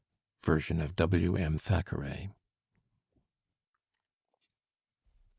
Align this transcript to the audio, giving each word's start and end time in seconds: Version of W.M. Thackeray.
Version 0.41 0.81
of 0.81 0.95
W.M. 0.95 1.59
Thackeray. 1.59 2.31